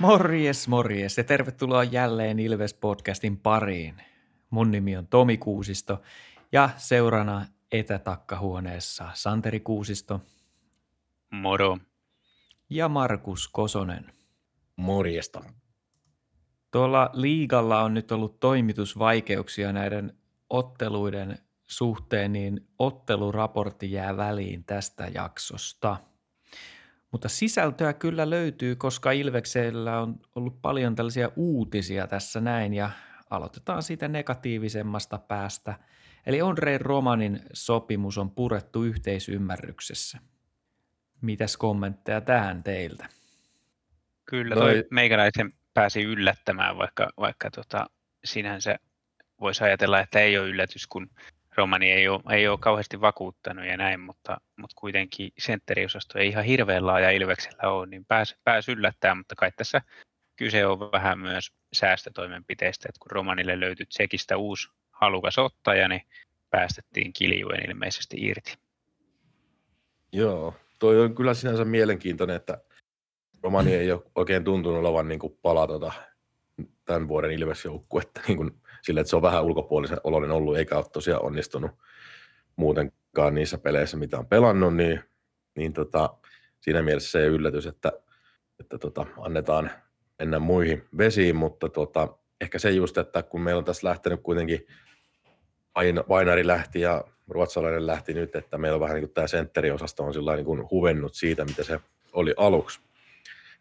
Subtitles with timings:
[0.00, 4.02] Morjes, morjes ja tervetuloa jälleen Ilves-podcastin pariin.
[4.50, 6.02] Mun nimi on Tomi Kuusisto
[6.52, 10.20] ja seurana etätakkahuoneessa Santeri Kuusisto
[11.30, 11.78] Moro.
[12.70, 14.12] ja Markus Kosonen.
[14.76, 15.42] Morjesta.
[16.70, 20.18] Tuolla liigalla on nyt ollut toimitusvaikeuksia näiden
[20.50, 25.96] otteluiden suhteen, niin otteluraportti jää väliin tästä jaksosta.
[27.10, 32.90] Mutta sisältöä kyllä löytyy, koska Ilveksellä on ollut paljon tällaisia uutisia tässä näin ja
[33.30, 35.74] aloitetaan siitä negatiivisemmasta päästä.
[36.26, 40.18] Eli Andre Romanin sopimus on purettu yhteisymmärryksessä.
[41.20, 43.06] Mitäs kommentteja tähän teiltä?
[44.24, 47.86] Kyllä Noi- toi meikäläisen pääsi yllättämään, vaikka, vaikka tota,
[48.24, 48.76] sinänsä
[49.40, 51.10] voisi ajatella, että ei ole yllätys, kun
[51.56, 56.44] Romani ei ole, ei ole kauheasti vakuuttanut ja näin, mutta, mutta kuitenkin sentteriosasto ei ihan
[56.44, 59.82] hirveän laaja Ilveksellä ole, niin pääsi, pääsi yllättämään, mutta kai tässä
[60.36, 66.02] kyse on vähän myös säästötoimenpiteistä, että kun Romanille löytyi Tsekistä uusi halukas ottaja, niin
[66.50, 68.58] päästettiin kiljuen ilmeisesti irti.
[70.12, 72.58] Joo, toi on kyllä sinänsä mielenkiintoinen, että
[73.42, 75.92] Romani ei ole oikein tuntunut olevan niin kuin pala tota,
[76.84, 80.84] tämän vuoden Ilves-joukkuetta niin kuin, sille, että se on vähän ulkopuolisen oloinen ollut, eikä ole
[80.92, 81.70] tosiaan onnistunut
[82.56, 85.04] muutenkaan niissä peleissä, mitä on pelannut, niin,
[85.56, 86.14] niin tota,
[86.60, 87.92] siinä mielessä se ei yllätys, että,
[88.60, 89.70] että tota, annetaan
[90.18, 92.08] mennä muihin vesiin, mutta tota,
[92.40, 94.66] ehkä se just, että kun meillä on tässä lähtenyt kuitenkin
[95.74, 100.04] Vain- Vainari lähti ja ruotsalainen lähti nyt, että meillä on vähän niin kuin tämä sentteriosasto
[100.04, 101.80] on sillä niin kuin huvennut siitä, mitä se
[102.12, 102.80] oli aluksi.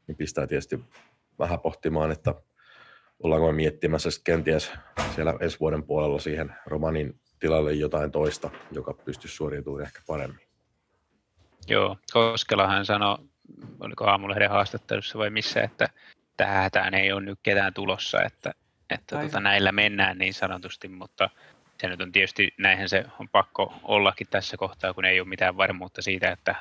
[0.07, 0.79] Niin pistää tietysti
[1.39, 2.35] vähän pohtimaan, että
[3.23, 4.71] ollaanko me miettimässä sit kenties
[5.15, 10.49] siellä ensi vuoden puolella siihen romanin tilalle jotain toista, joka pystyisi suoriutumaan ehkä paremmin.
[11.67, 13.17] Joo, Koskelahan sanoi,
[13.79, 15.89] oliko aamulehden haastattelussa vai missä, että
[16.71, 18.51] tähän ei ole nyt ketään tulossa, että,
[18.89, 21.29] että tota, näillä mennään niin sanotusti, mutta
[21.81, 25.57] se nyt on tietysti, näinhän se on pakko ollakin tässä kohtaa, kun ei ole mitään
[25.57, 26.55] varmuutta siitä, että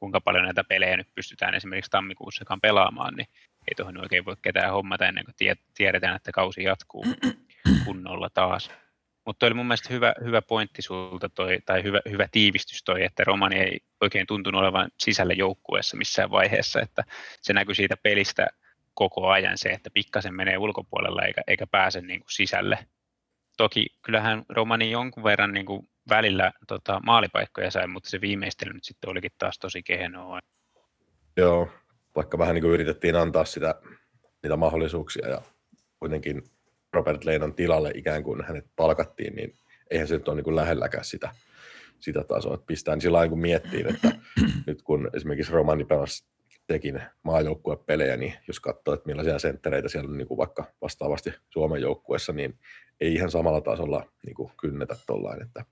[0.00, 3.26] kuinka paljon näitä pelejä nyt pystytään esimerkiksi tammikuussakaan pelaamaan, niin
[3.68, 7.04] ei tuohon oikein voi ketään hommata ennen kuin tie- tiedetään, että kausi jatkuu
[7.84, 8.70] kunnolla taas.
[9.26, 13.24] Mutta oli mun mielestä hyvä, hyvä pointti sulta toi, tai hyvä, hyvä tiivistys toi, että
[13.24, 17.04] Romani ei oikein tuntunut olevan sisällä joukkueessa missään vaiheessa, että
[17.42, 18.46] se näkyy siitä pelistä
[18.94, 22.78] koko ajan se, että pikkasen menee ulkopuolella eikä, eikä pääse niin kuin sisälle.
[23.56, 28.84] Toki kyllähän Romani jonkun verran niin kuin välillä tota, maalipaikkoja sai, mutta se viimeistely nyt
[28.84, 30.40] sitten olikin taas tosi kehenoa.
[31.36, 31.68] Joo,
[32.16, 33.74] vaikka vähän niin kuin yritettiin antaa sitä,
[34.42, 35.42] niitä mahdollisuuksia ja
[35.98, 36.42] kuitenkin
[36.92, 39.54] Robert Leinon tilalle ikään kuin hänet palkattiin, niin
[39.90, 41.30] eihän se nyt ole niin kuin lähelläkään sitä,
[42.00, 44.12] sitä tasoa, että pistää niin sillä lailla, kun miettii, että
[44.66, 46.24] nyt kun esimerkiksi Romani pelasi
[46.66, 51.82] tekin maajoukkuepelejä, niin jos katsoo, että millaisia senttereitä siellä on niin kuin vaikka vastaavasti Suomen
[51.82, 52.58] joukkueessa, niin
[53.00, 55.64] ei ihan samalla tasolla niin kuin kynnetä tuollain, että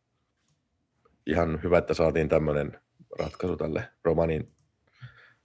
[1.27, 2.81] ihan hyvä, että saatiin tämmöinen
[3.19, 4.53] ratkaisu tälle Romanin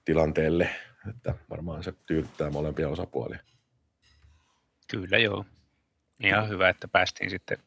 [0.08, 0.70] tilanteelle,
[1.10, 3.40] että varmaan se tyydyttää molempia osapuolia.
[4.92, 5.46] Kyllä joo.
[6.24, 7.58] Ihan hyvä, että päästiin sitten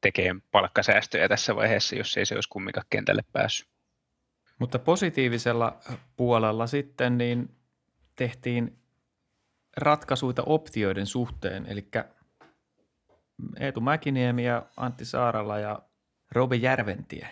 [0.00, 3.68] tekemään palkkasäästöjä tässä vaiheessa, jos ei se olisi kumminkaan kentälle päässyt.
[4.58, 5.78] Mutta positiivisella
[6.16, 7.56] puolella sitten niin
[8.16, 8.78] tehtiin
[9.76, 11.88] ratkaisuita optioiden suhteen, eli
[13.60, 15.82] Eetu Mäkiniemi ja Antti Saarala ja
[16.32, 17.28] Robe Järventie.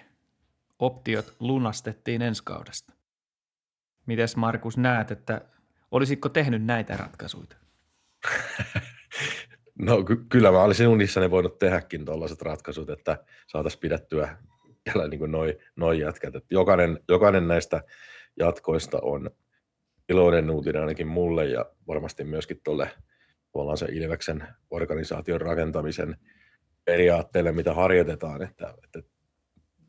[0.79, 3.00] Optiot lunastettiin ensi kaudesta.
[4.11, 5.41] Mites Markus näet, että
[5.91, 7.47] olisitko tehnyt näitä ratkaisuja?
[9.79, 14.37] No ky- kyllä mä olisin unissani voinut tehdäkin tuollaiset ratkaisut, että saataisiin pidettyä
[14.87, 16.35] vielä niin kuin noi, noi jätkät.
[16.51, 17.83] Jokainen, jokainen näistä
[18.39, 19.31] jatkoista on
[20.09, 22.91] iloinen uutinen ainakin mulle ja varmasti myöskin tuolle
[23.53, 26.17] tavallaan se Ilveksen organisaation rakentamisen
[26.85, 29.03] periaatteelle, mitä harjoitetaan, että, että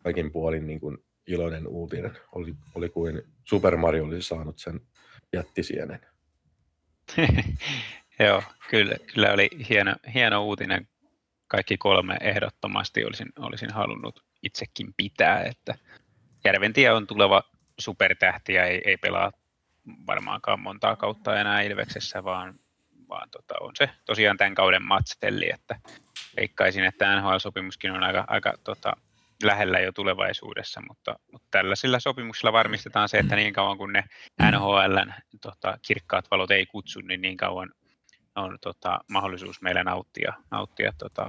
[0.03, 4.81] kaikin puolin niin kuin iloinen uutinen oli, oli kuin Super Mario olisi saanut sen
[5.33, 5.99] jättisienen.
[8.19, 10.87] Joo, kyllä, kyllä oli hieno, hieno uutinen.
[11.47, 15.75] Kaikki kolme ehdottomasti olisin, olisin halunnut itsekin pitää, että
[16.45, 17.43] Järventie on tuleva
[17.79, 19.31] supertähti ja ei, ei pelaa
[20.07, 22.59] varmaankaan montaa kautta enää Ilveksessä, vaan,
[23.09, 25.79] vaan tota, on se tosiaan tämän kauden matselli, että
[26.37, 28.93] veikkaisin, että NHL-sopimuskin on aika, aika tota,
[29.43, 34.03] lähellä jo tulevaisuudessa, mutta, mutta tällaisilla sopimuksilla varmistetaan se, että niin kauan kun ne
[34.41, 37.69] NHLn tota, kirkkaat valot ei kutsu, niin niin kauan
[38.35, 41.27] on tota, mahdollisuus meillä nauttia, nauttia tota,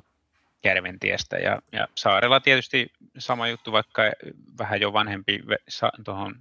[0.65, 1.37] Järventiestä.
[1.37, 2.87] Ja, ja Saarella tietysti
[3.19, 4.03] sama juttu, vaikka
[4.59, 5.41] vähän jo vanhempi
[6.05, 6.35] tuohon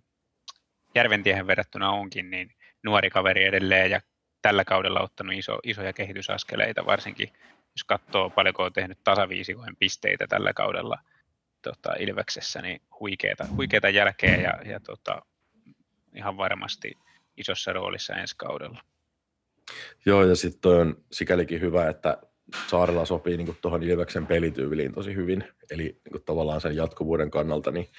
[0.96, 2.52] Järventiehen verrattuna onkin, niin
[2.84, 4.02] nuori kaveri edelleen ja
[4.42, 7.30] tällä kaudella ottanut iso, isoja kehitysaskeleita, varsinkin
[7.76, 10.98] jos katsoo paljonko on tehnyt tasaviisikojen pisteitä tällä kaudella
[11.62, 15.22] tota, Ilveksessä, niin huikeita, huikeita jälkeä ja, ja tota,
[16.16, 16.98] ihan varmasti
[17.38, 18.82] isossa roolissa ensi kaudella.
[20.06, 22.18] Joo, ja sitten on sikälikin hyvä, että
[22.68, 25.44] Saarella sopii niin tuohon Ilveksen pelityyliin tosi hyvin.
[25.72, 27.90] Eli niin tavallaan sen jatkuvuuden kannalta niin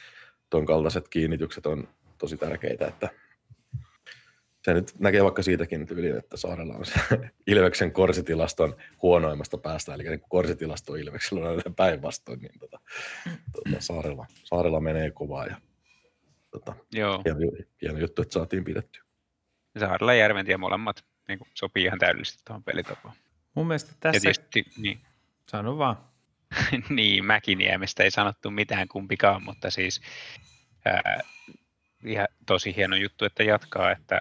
[0.50, 1.88] tuon kaltaiset kiinnitykset on
[2.19, 3.09] tosi tärkeitä, että
[4.62, 7.00] se nyt näkee vaikka siitäkin tyyliin, että Saarella on se
[7.47, 12.81] Ilveksen korsitilaston huonoimmasta päästä, eli niin korsitilasto Ilveksellä on päinvastoin, niin tota,
[13.53, 15.56] tota, Saarella, Saarella menee kovaa ja
[16.50, 17.23] tota, Joo.
[17.25, 17.38] Hieno,
[17.82, 19.03] hieno, juttu, että saatiin pidettyä.
[19.79, 23.14] Saarella ja Järventie molemmat niin sopii ihan täydellisesti tuohon pelitapaan.
[23.55, 24.17] Mun mielestä tässä...
[24.17, 25.00] Ja tietysti, niin.
[25.49, 25.97] Sano vaan.
[26.88, 30.00] niin, Mäkiniemestä ei sanottu mitään kumpikaan, mutta siis
[30.85, 31.20] ää,
[32.05, 34.20] ihan tosi hieno juttu, että jatkaa, että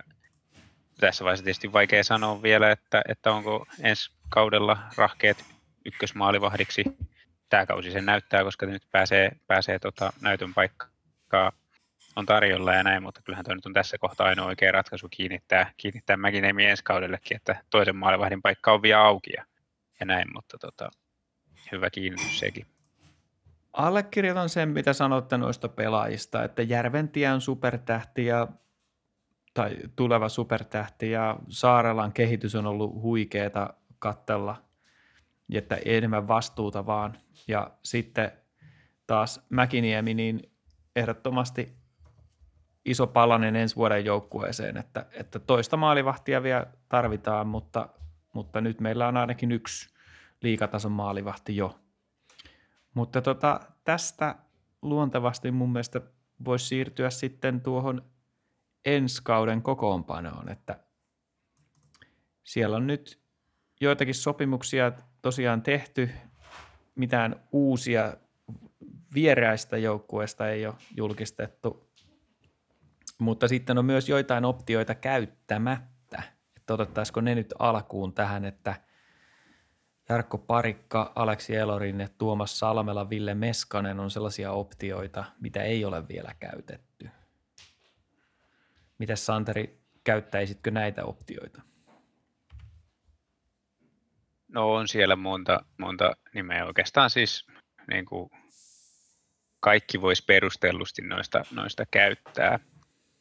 [1.02, 5.46] tässä vaiheessa tietysti vaikea sanoa vielä, että, että onko ensi kaudella rahkeet
[5.86, 6.84] ykkösmaalivahdiksi.
[7.50, 11.52] Tämä kausi sen näyttää, koska nyt pääsee, pääsee tota näytön paikkaa
[12.16, 15.72] on tarjolla ja näin, mutta kyllähän tuo nyt on tässä kohtaa ainoa oikea ratkaisu kiinnittää,
[15.78, 19.46] kiinnittää Mäkinemi ensi kaudellekin, että toisen maalivahdin paikka on vielä auki ja,
[20.00, 20.92] ja näin, mutta tota,
[21.72, 22.66] hyvä kiinnitys sekin.
[23.74, 28.48] Allekirjoitan sen, mitä sanotte noista pelaajista, että Järventie on supertähti ja,
[29.54, 34.64] tai tuleva supertähti ja Saarelan kehitys on ollut huikeeta kattella,
[35.54, 37.18] että enemmän vastuuta vaan.
[37.48, 38.32] Ja sitten
[39.08, 40.52] taas Mäkiniemi, niin
[40.96, 41.74] ehdottomasti
[42.86, 47.90] iso palanen ensi vuoden joukkueeseen, että, että toista maalivahtia vielä tarvitaan, mutta,
[48.34, 49.90] mutta nyt meillä on ainakin yksi
[50.42, 51.80] liikatason maalivahti jo.
[52.94, 54.36] Mutta tota, tästä
[54.82, 56.02] luontevasti mun mielestä
[56.46, 58.11] voisi siirtyä sitten tuohon
[58.86, 60.80] ensi kauden kokoonpanoon, että
[62.44, 63.22] siellä on nyt
[63.82, 64.92] joitakin sopimuksia
[65.22, 66.10] tosiaan tehty,
[66.96, 68.18] mitään uusia
[69.14, 71.92] vieräistä joukkueesta ei ole julkistettu
[73.22, 76.24] mutta sitten on myös joitain optioita käyttämättä.
[76.58, 78.76] Että otettaisiko ne nyt alkuun tähän, että
[80.10, 86.36] Jarkko Parikka, Aleksi Elorinne, Tuomas Salmela, Ville Meskanen on sellaisia optioita, mitä ei ole vielä
[86.40, 86.91] käytetty.
[89.02, 91.62] Miten Santeri, käyttäisitkö näitä optioita?
[94.48, 96.66] No on siellä monta, monta nimeä.
[96.66, 97.48] Oikeastaan siis
[97.92, 98.30] niin kuin
[99.60, 102.60] kaikki voisi perustellusti noista, noista käyttää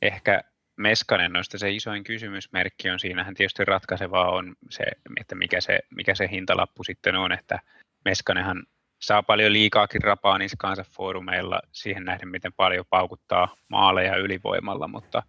[0.03, 0.43] ehkä
[0.77, 4.85] Meskanen noista se isoin kysymysmerkki on, siinähän tietysti ratkaisevaa on se,
[5.21, 7.59] että mikä se, mikä se hintalappu sitten on, että
[8.05, 8.63] Meskanenhan
[8.99, 15.23] saa paljon liikaakin rapaa niskaansa foorumeilla siihen nähden, miten paljon paukuttaa maaleja ylivoimalla, mutta,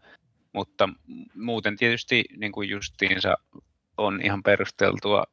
[0.53, 0.89] mutta
[1.35, 3.33] muuten tietysti niin kuin justiinsa
[3.97, 5.23] on ihan perusteltua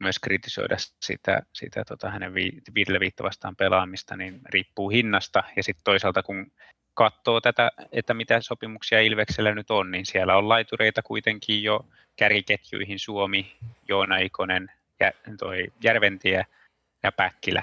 [0.00, 2.34] myös kritisoida sitä, sitä tota hänen
[2.74, 5.42] viidelle viitta vastaan pelaamista, niin riippuu hinnasta.
[5.56, 6.52] Ja sitten toisaalta kun
[6.94, 11.86] katsoo tätä, että mitä sopimuksia Ilveksellä nyt on, niin siellä on laitureita kuitenkin jo
[12.16, 13.56] kärkiketjuihin Suomi,
[13.88, 14.70] Joona Ikonen,
[15.00, 16.46] ja toi Järventie
[17.02, 17.62] ja Päkkilä,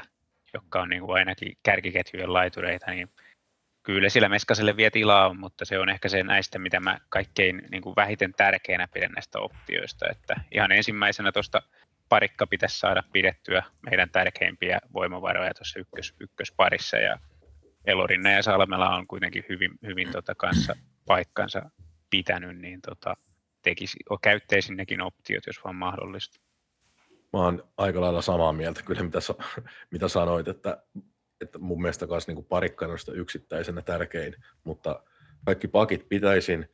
[0.53, 3.09] jotka on niin kuin ainakin kärkiketjujen laitureita, niin
[3.83, 7.81] kyllä sillä Meskaselle vie tilaa mutta se on ehkä se näistä, mitä mä kaikkein niin
[7.81, 11.61] kuin vähiten tärkeänä pidän näistä optioista, että ihan ensimmäisenä tuosta
[12.09, 17.19] parikka pitäisi saada pidettyä meidän tärkeimpiä voimavaroja tuossa ykkös, ykkösparissa ja
[17.85, 20.75] Elorinne ja Salmela on kuitenkin hyvin, hyvin tota kanssa
[21.05, 21.69] paikkansa
[22.09, 23.13] pitänyt, niin tota,
[23.61, 26.39] tekisi, käyttäisin nekin optiot, jos vaan mahdollista.
[27.33, 29.19] Mä oon aika lailla samaa mieltä kyllä, mitä,
[29.91, 30.83] mitä sanoit, että,
[31.43, 35.03] että mun mielestä myös niin parikkanoista yksittäisenä tärkein, mutta
[35.45, 36.69] kaikki pakit pitäisin.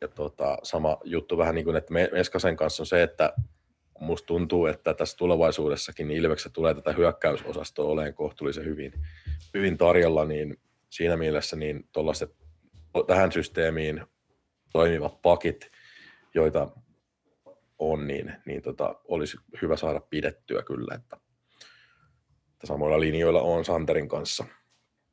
[0.00, 3.32] ja tota, sama juttu vähän niin kuin, että Meskasen kanssa on se, että
[4.00, 8.92] musta tuntuu, että tässä tulevaisuudessakin Ilveksessä tulee tätä hyökkäysosastoa olemaan kohtuullisen hyvin,
[9.54, 10.58] hyvin tarjolla, niin
[10.90, 11.88] siinä mielessä niin
[13.06, 14.02] tähän systeemiin
[14.72, 15.70] toimivat pakit,
[16.34, 16.68] joita
[17.78, 21.16] on, niin, niin tota, olisi hyvä saada pidettyä kyllä, että
[22.64, 24.44] samoilla linjoilla on Santerin kanssa.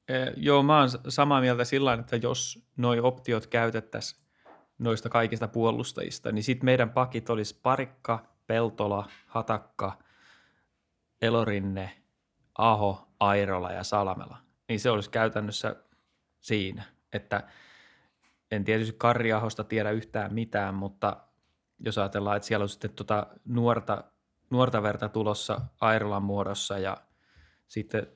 [0.07, 4.23] E, joo, mä oon samaa mieltä sillä että jos nuo optiot käytettäisiin
[4.79, 9.99] noista kaikista puolustajista, niin sitten meidän pakit olisi parikka, Peltola, Hatakka,
[11.21, 11.91] Elorinne,
[12.57, 14.37] Aho, Airola ja Salmela,
[14.69, 15.75] niin se olisi käytännössä
[16.39, 16.83] siinä,
[17.13, 17.43] että
[18.51, 21.17] en tietysti Karriahosta tiedä yhtään mitään, mutta
[21.79, 24.03] jos ajatellaan, että siellä on sitten tuota nuorta,
[24.49, 26.97] nuorta verta tulossa Airolan muodossa ja
[27.67, 28.07] sitten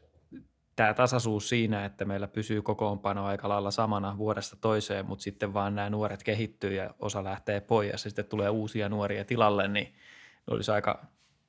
[0.78, 5.76] tämä tasaisuus siinä, että meillä pysyy kokoonpano aika lailla samana vuodesta toiseen, mutta sitten vaan
[5.76, 9.96] nämä nuoret kehittyy ja osa lähtee pois ja sitten tulee uusia nuoria tilalle, niin
[10.48, 11.06] olisi aika,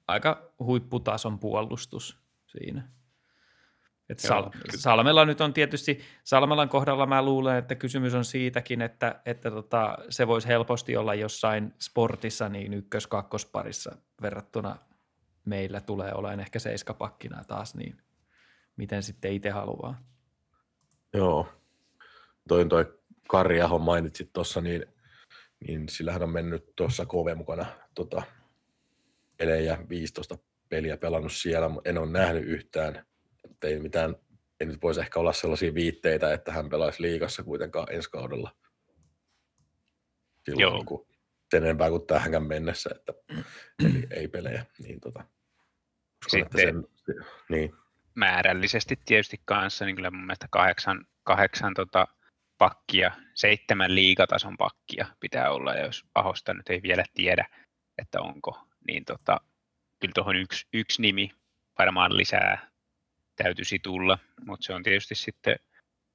[0.09, 2.88] aika huipputason puolustus siinä.
[4.09, 9.21] Et Sal- Salmella nyt on tietysti, Salmelan kohdalla mä luulen, että kysymys on siitäkin, että,
[9.26, 14.76] että tota, se voisi helposti olla jossain sportissa niin ykkös-kakkosparissa verrattuna
[15.49, 17.97] meillä tulee olemaan ehkä seiskapakkina taas, niin
[18.76, 20.02] miten sitten itse haluaa.
[21.14, 21.49] Joo.
[22.49, 24.87] Toi, toi Kari Aho mainitsit tuossa, niin,
[25.67, 28.23] niin sillähän on mennyt tuossa KV mukana tota,
[29.37, 30.38] pelejä, 15
[30.69, 33.07] peliä pelannut siellä, en ole nähnyt yhtään,
[33.62, 34.17] ei mitään,
[34.61, 38.57] ei nyt voisi ehkä olla sellaisia viitteitä, että hän pelaisi liigassa kuitenkaan ensi kaudella.
[40.45, 40.76] Silloin Joo.
[40.76, 41.19] Niin
[41.50, 43.12] sen enempää kuin tähänkään mennessä, että
[43.85, 44.67] eli ei pelejä.
[44.78, 45.25] Niin tota,
[46.26, 47.16] uskon, Sitten, sen,
[47.48, 47.75] niin.
[48.14, 52.06] määrällisesti tietysti kanssa, niin kyllä mun mielestä kahdeksan, kahdeksan tota,
[52.58, 57.46] pakkia, seitsemän liigatason pakkia pitää olla, ja jos Ahosta nyt ei vielä tiedä,
[57.98, 59.40] että onko, niin tota,
[60.00, 61.30] kyllä tuohon yksi, yksi nimi
[61.78, 62.68] varmaan lisää
[63.37, 65.56] täytyisi tulla, mutta se on tietysti sitten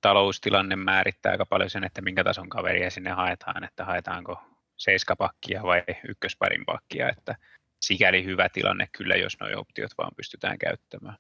[0.01, 4.43] taloustilanne määrittää aika paljon sen, että minkä tason kaveria sinne haetaan, että haetaanko
[4.77, 7.35] seiskapakkia vai ykkösparin pakkia, että
[7.83, 11.17] sikäli hyvä tilanne kyllä, jos nuo optiot vaan pystytään käyttämään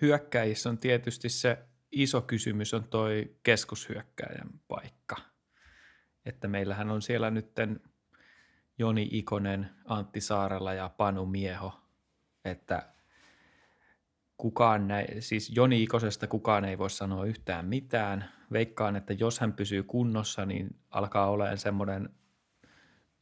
[0.00, 1.58] hyökkäjissä on tietysti se
[1.92, 5.16] iso kysymys on toi keskushyökkäjän paikka.
[6.26, 7.80] Että meillähän on siellä nytten
[8.78, 11.80] Joni Ikonen, Antti Saarella ja Panu Mieho,
[12.44, 12.92] että
[14.36, 18.32] kukaan näin, siis Joni Ikosesta kukaan ei voi sanoa yhtään mitään.
[18.52, 22.08] Veikkaan, että jos hän pysyy kunnossa, niin alkaa olemaan semmoinen,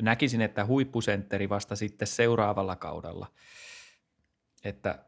[0.02, 3.26] näkisin, että huippusentteri vasta sitten seuraavalla kaudella.
[4.64, 4.98] Että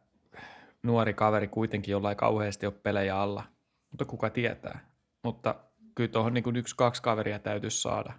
[0.83, 3.45] nuori kaveri kuitenkin, jolla ei kauheasti ole pelejä alla,
[3.91, 4.91] mutta kuka tietää.
[5.23, 5.55] Mutta
[5.95, 8.13] kyllä tuohon niin yksi-kaksi kaveria täytyisi saada.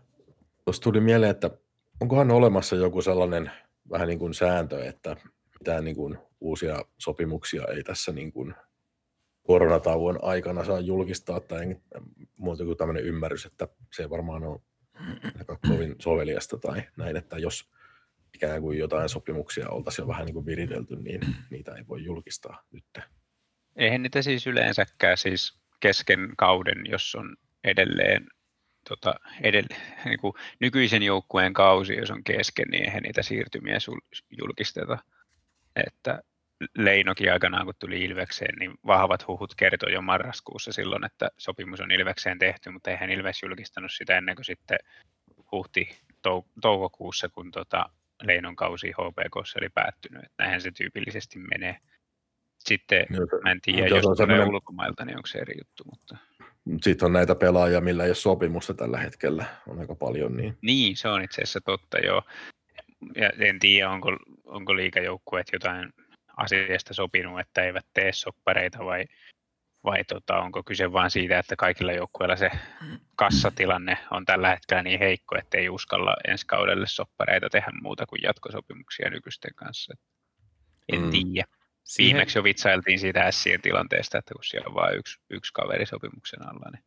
[0.65, 1.49] Tuossa tuli mieleen, että
[1.99, 3.51] onkohan olemassa joku sellainen
[3.89, 5.15] vähän niin kuin sääntö, että
[5.59, 8.55] mitään niin kuin uusia sopimuksia ei tässä niin kuin
[9.43, 11.75] koronatauon aikana saa julkistaa, tai
[12.37, 14.61] muuta kuin tämmöinen ymmärrys, että se ei varmaan ole
[15.67, 17.69] kovin soveliasta tai näin, että jos
[18.33, 22.63] ikään kuin jotain sopimuksia oltaisiin jo vähän niin kuin viritelty, niin niitä ei voi julkistaa
[22.71, 22.85] nyt.
[23.75, 28.27] Eihän niitä siis yleensäkään siis kesken kauden, jos on edelleen
[28.89, 29.67] tota, edell,
[30.05, 33.77] niin kuin nykyisen joukkueen kausi, jos on kesken, niin eihän niitä siirtymiä
[34.41, 34.97] julkisteta.
[35.75, 36.23] Että
[36.77, 41.91] Leinokin aikanaan, kun tuli Ilvekseen, niin vahvat huhut kertoi jo marraskuussa silloin, että sopimus on
[41.91, 44.77] Ilvekseen tehty, mutta eihän Ilves julkistanut sitä ennen kuin sitten
[45.51, 45.89] huhti
[46.61, 47.85] toukokuussa, kun tota,
[48.23, 50.23] Leinon kausi HPK oli päättynyt.
[50.23, 51.77] Että näinhän se tyypillisesti menee.
[52.57, 55.83] Sitten no, mä en tiedä, jos, tulee ulkomailta, niin onko se eri juttu.
[55.83, 56.17] Mutta...
[56.81, 59.45] Sitten on näitä pelaajia, millä ei ole sopimusta tällä hetkellä.
[59.67, 60.37] On aika paljon.
[60.37, 62.23] Niin, niin se on itse asiassa totta, joo.
[63.15, 65.93] Ja en tiedä, onko, onko liikajoukkueet jotain
[66.37, 69.05] asiasta sopinut, että eivät tee soppareita vai
[69.83, 72.51] vai tota, onko kyse vain siitä, että kaikilla joukkueilla se
[73.15, 78.19] kassatilanne on tällä hetkellä niin heikko, että ei uskalla ensi kaudelle soppareita tehdä muuta kuin
[78.23, 79.93] jatkosopimuksia nykyisten kanssa.
[80.93, 81.11] En mm.
[81.11, 81.47] tiedä.
[81.83, 82.13] Siihen...
[82.13, 86.47] Viimeksi jo vitsailtiin siitä Sien tilanteesta, että kun siellä on vain yksi, yksi kaveri sopimuksen
[86.47, 86.83] alla, niin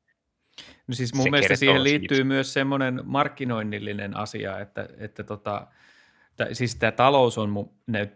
[0.87, 2.28] No siis mun mielestä siihen liittyy siitä.
[2.28, 5.67] myös semmoinen markkinoinnillinen asia, että, että tota,
[6.52, 7.71] siis tämä talous on mun,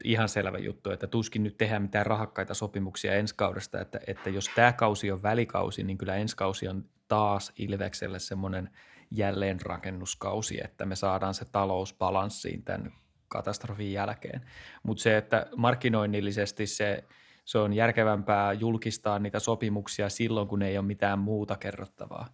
[0.04, 4.50] ihan selvä juttu, että tuskin nyt tehdään mitään rahakkaita sopimuksia ensi kaudesta, että, että jos
[4.54, 8.70] tämä kausi on välikausi, niin kyllä ensi kausi on taas Ilvekselle semmoinen
[9.10, 12.92] jälleenrakennuskausi, että me saadaan se talous balanssiin tämän
[13.28, 14.40] katastrofin jälkeen.
[14.82, 17.04] Mutta se, että markkinoinnillisesti se,
[17.44, 22.26] se on järkevämpää julkistaa niitä sopimuksia silloin, kun ei ole mitään muuta kerrottavaa.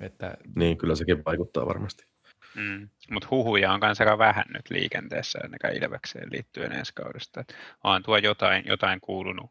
[0.00, 0.36] Että...
[0.56, 2.09] Niin, kyllä sekin vaikuttaa varmasti.
[2.54, 2.88] Mm.
[3.10, 7.40] Mutta huhuja on myös aika vähän nyt liikenteessä ainakaan Ilvekseen liittyen ensi kaudesta.
[7.40, 7.54] Et
[7.84, 9.50] on tuo jotain, jotain kuulunut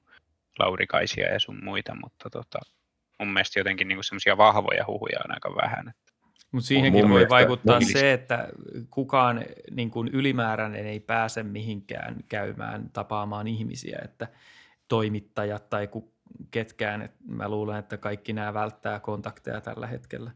[0.59, 2.59] Laurikaisia ja sun muita, mutta tota,
[3.19, 5.93] mun mielestä jotenkin niinku semmoisia vahvoja huhuja on aika vähän.
[6.51, 8.47] Mutta siihenkin voi mielestä, vaikuttaa se, että
[8.89, 14.27] kukaan niin kuin ylimääräinen ei pääse mihinkään käymään tapaamaan ihmisiä, että
[14.87, 15.89] toimittajat tai
[16.51, 20.31] ketkään, että mä luulen, että kaikki nämä välttää kontakteja tällä hetkellä.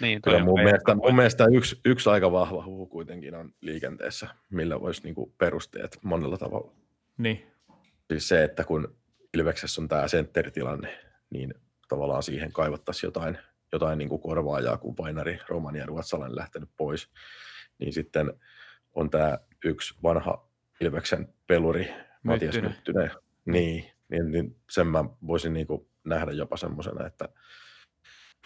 [0.00, 4.80] Niin, Kyllä mun mielestä, mun mielestä yksi, yksi aika vahva huhu kuitenkin on liikenteessä, millä
[4.80, 6.72] voisi niinku perusteet monella tavalla.
[7.18, 7.46] Niin.
[8.10, 8.96] Siis se, että kun
[9.34, 10.98] Ilveksessä on tämä sentteritilanne,
[11.30, 11.54] niin
[11.88, 13.38] tavallaan siihen kaivattaisiin jotain,
[13.72, 17.08] jotain niin kuin korvaajaa, kun painari Romania ja Ruotsalainen lähtenyt pois.
[17.78, 18.32] Niin sitten
[18.94, 20.48] on tämä yksi vanha
[20.80, 23.10] Ilveksen peluri, Matias Myttynen,
[23.44, 27.28] Niin, niin, niin sen mä voisin niin kuin nähdä jopa semmoisena, että,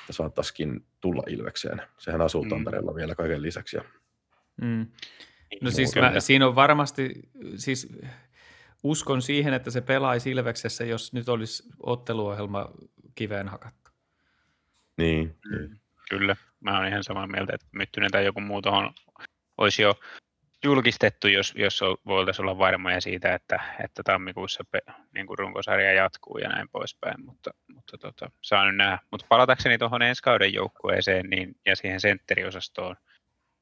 [0.00, 1.82] että saattaisikin tulla Ilvekseen.
[1.98, 2.48] Sehän asuu Mm.
[2.50, 3.76] Tampereella vielä kaiken lisäksi.
[3.76, 3.84] Ja,
[4.62, 4.86] Mm.
[5.60, 7.10] No siis mä, siinä on varmasti,
[7.56, 7.88] siis
[8.82, 12.70] uskon siihen, että se pelaisi Ilveksessä, jos nyt olisi otteluohjelma
[13.14, 13.90] kiveen hakattu.
[14.96, 15.36] niin.
[15.50, 15.78] Mm,
[16.10, 18.94] kyllä, mä olen ihan samaa mieltä, että Myttynen tai joku muu tuohon
[19.58, 19.94] olisi jo
[20.64, 24.80] julkistettu, jos, jos voitaisiin olla varmoja siitä, että, että tammikuussa pe,
[25.14, 28.98] niin kuin runkosarja jatkuu ja näin poispäin, mutta, mutta tota, saa nyt nähdä.
[29.10, 32.96] Mutta palatakseni tuohon ensi kauden joukkueeseen niin, ja siihen sentteriosastoon,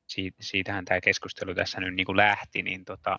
[0.07, 3.19] siitä, siitähän tämä keskustelu tässä nyt niin kuin lähti, niin tota,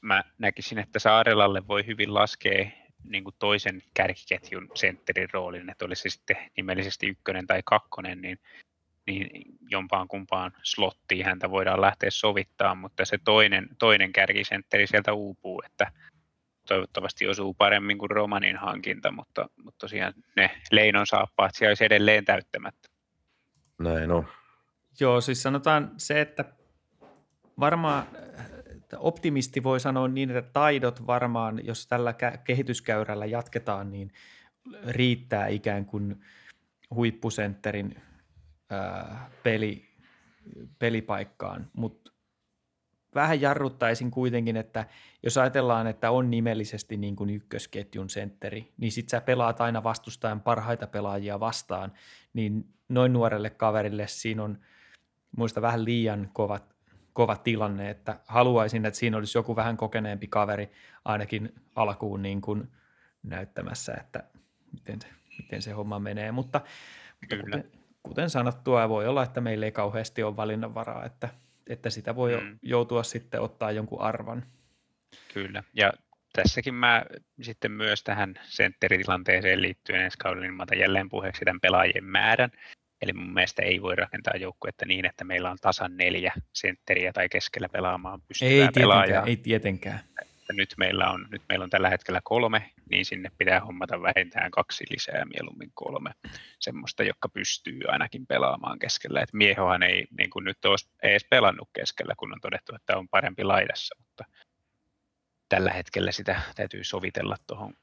[0.00, 2.70] mä näkisin, että Saarelalle voi hyvin laskea
[3.04, 8.38] niin kuin toisen kärkiketjun sentterin roolin, että olisi se sitten nimellisesti ykkönen tai kakkonen, niin,
[9.06, 15.62] niin jompaan kumpaan slottiin häntä voidaan lähteä sovittaa, mutta se toinen, toinen kärkisentteri sieltä uupuu,
[15.66, 15.92] että
[16.68, 22.24] toivottavasti osuu paremmin kuin Romanin hankinta, mutta, mutta tosiaan ne Leinon saappaat siellä olisi edelleen
[22.24, 22.88] täyttämättä.
[23.78, 24.26] Näin on.
[25.00, 26.44] Joo, siis sanotaan se, että
[27.60, 28.06] varmaan
[28.90, 34.12] että optimisti voi sanoa niin, että taidot varmaan, jos tällä kä- kehityskäyrällä jatketaan, niin
[34.88, 36.20] riittää ikään kuin
[36.94, 38.02] huippusentterin
[38.70, 39.84] ää, peli,
[40.78, 42.10] pelipaikkaan, mutta
[43.14, 44.86] vähän jarruttaisin kuitenkin, että
[45.22, 50.40] jos ajatellaan, että on nimellisesti niin kuin ykkösketjun sentteri, niin sit sä pelaat aina vastustajan
[50.40, 51.92] parhaita pelaajia vastaan,
[52.32, 54.58] niin noin nuorelle kaverille siinä on
[55.36, 56.60] muista vähän liian kova,
[57.12, 60.70] kova tilanne, että haluaisin, että siinä olisi joku vähän kokeneempi kaveri
[61.04, 62.68] ainakin alkuun niin kuin
[63.22, 64.24] näyttämässä, että
[64.72, 65.08] miten se,
[65.38, 66.60] miten se homma menee, mutta,
[67.20, 67.62] mutta Kyllä.
[67.62, 71.28] kuten, kuten sanottua, voi olla, että meillä ei kauheasti ole valinnanvaraa, että,
[71.70, 72.58] että sitä voi Mm.
[72.62, 74.46] joutua sitten ottaa jonkun arvan.
[75.34, 75.92] Kyllä, ja
[76.32, 77.04] tässäkin mä
[77.42, 82.50] sitten myös tähän sentteritilanteeseen liittyen ensi kaudella, niin mä otan jälleen puheeksi tämän pelaajien määrän.
[83.02, 87.28] Eli mun mielestä ei voi rakentaa joukkuetta niin, että meillä on tasan neljä sentteriä tai
[87.28, 89.26] keskellä pelaamaan pystyvää Ei pelaajaa.
[89.26, 90.00] ei tietenkään.
[90.50, 94.50] Että Nyt meillä, on, nyt meillä on tällä hetkellä kolme, niin sinne pitää hommata vähintään
[94.50, 96.10] kaksi lisää, mieluummin kolme,
[96.60, 99.20] semmoista, joka pystyy ainakin pelaamaan keskellä.
[99.20, 103.08] Et miehohan ei niin kuin nyt ole edes pelannut keskellä, kun on todettu, että on
[103.08, 104.24] parempi laidassa, mutta
[105.48, 107.74] tällä hetkellä sitä täytyy sovitella tuohon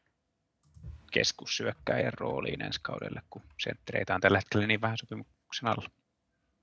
[1.11, 5.89] keskussyökkäjän rooliin ensi kaudelle, kun senttereitä on tällä hetkellä niin vähän sopimuksen alla.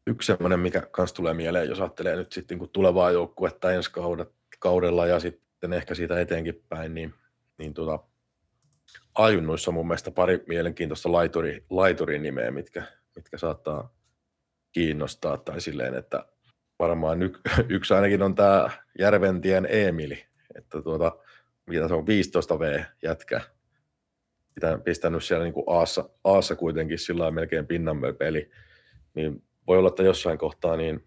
[0.07, 3.90] Yksi semmoinen, mikä kans tulee mieleen, jos ajattelee nyt sitten kun tulevaa joukkuetta ensi
[4.59, 7.14] kaudella ja sitten ehkä siitä eteenkin päin, niin,
[7.59, 7.99] niin tota,
[9.14, 12.83] ajunnuissa mun mielestä pari mielenkiintoista laituri, laiturin nimeä, mitkä,
[13.17, 13.95] mitkä saattaa
[14.73, 16.27] kiinnostaa tai silleen, että
[16.79, 17.33] varmaan y,
[17.69, 21.17] yksi ainakin on tämä Järventien Emili, että tuota,
[21.67, 23.40] mitä se on 15 V jätkä,
[24.55, 28.51] Pitä- pistänyt siellä niin kuin Aassa, kuitenkin sillä melkein pinnan peli,
[29.14, 31.05] niin voi olla, että jossain kohtaa niin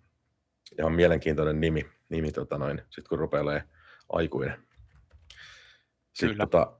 [0.79, 3.76] ihan mielenkiintoinen nimi, nimi tota noin, sit kun olemaan
[4.09, 4.67] aikuinen.
[6.13, 6.45] Sitten, Kyllä.
[6.45, 6.79] tota,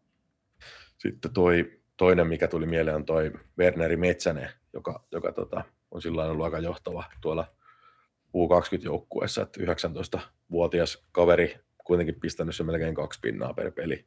[0.97, 6.25] sitten toi toinen, mikä tuli mieleen, on toi Werneri Metsänen, joka, joka tota, on sillä
[6.25, 7.55] ollut aika johtava tuolla
[8.27, 14.05] U20-joukkueessa, että 19-vuotias kaveri kuitenkin pistänyt se melkein kaksi pinnaa per peli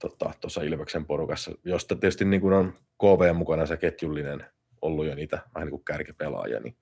[0.00, 4.44] tuossa tota, Ilveksen porukassa, josta tietysti niin kuin on KV mukana se ketjullinen
[4.82, 6.76] ollut jo niitä vähän niin kuin kärkipelaajia, niin,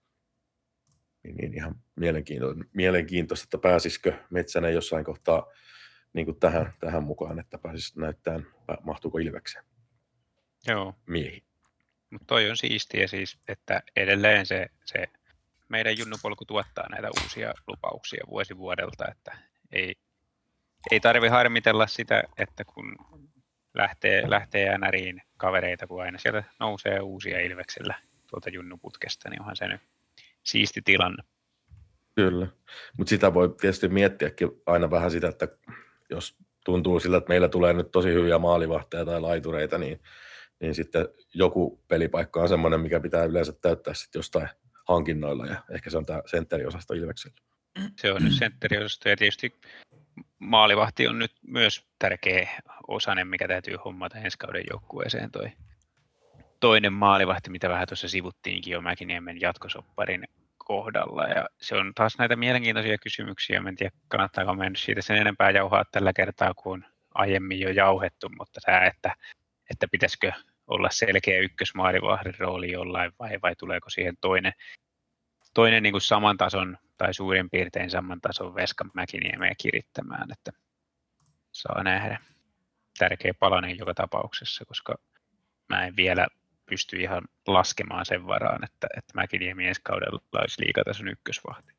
[1.36, 5.46] niin, niin ihan mielenkiintoista, mielenkiintoista, että pääsisikö Metsänen jossain kohtaa
[6.12, 8.46] niin kuin tähän, tähän mukaan, että pääsisi näyttämään,
[8.82, 9.64] mahtuuko Ilvekseen
[10.66, 11.44] Joo, miehi.
[12.10, 15.06] Mutta toi on siistiä siis, että edelleen se, se
[15.68, 19.38] meidän junnupolku tuottaa näitä uusia lupauksia vuosi vuodelta, että
[19.72, 19.94] ei,
[20.90, 22.96] ei tarvi harmitella sitä, että kun
[23.74, 27.94] lähtee, lähtee NRiin kavereita, kun aina sieltä nousee uusia Ilveksellä
[28.30, 29.80] tuolta junnuputkesta, niin onhan se nyt
[30.42, 31.22] siisti tilanne.
[32.14, 32.46] Kyllä,
[32.96, 35.48] mutta sitä voi tietysti miettiäkin aina vähän sitä, että
[36.10, 40.00] jos tuntuu siltä, että meillä tulee nyt tosi hyviä maalivahteja tai laitureita, niin,
[40.60, 44.48] niin sitten joku pelipaikka on semmoinen, mikä pitää yleensä täyttää sitten jostain
[44.88, 47.36] hankinnoilla, ja ehkä se on tämä sentteriosasto Ilveksellä.
[47.96, 49.54] Se on nyt sentteriosasto ja tietysti
[50.38, 52.48] maalivahti on nyt myös tärkeä
[52.88, 55.52] osanen, mikä täytyy hommata ensi kauden joukkueeseen toi
[56.60, 60.24] toinen maalivahti, mitä vähän tuossa sivuttiinkin jo Mäkiniemen jatkosopparin
[60.58, 61.24] kohdalla.
[61.24, 63.60] Ja se on taas näitä mielenkiintoisia kysymyksiä.
[63.60, 68.28] Mä en tiedä, kannattaako mennä siitä sen enempää jauhaa tällä kertaa, kuin aiemmin jo jauhettu,
[68.38, 69.16] mutta tämä, että,
[69.70, 70.32] että pitäisikö
[70.66, 74.52] olla selkeä ykkösmaalivahdin rooli jollain vai, vai tuleeko siihen toinen,
[75.54, 80.32] toinen niin kuin saman tason tai suurin piirtein saman tason Veskan Mäkiniemeä kirittämään.
[80.32, 80.52] Että
[81.52, 82.20] saa nähdä.
[82.98, 84.94] Tärkeä palanen joka tapauksessa, koska
[85.68, 86.26] mä en vielä
[86.68, 91.72] pysty ihan laskemaan sen varaan, että, että Mäkiniemi ensi kaudella olisi liikatason ykkösvahti.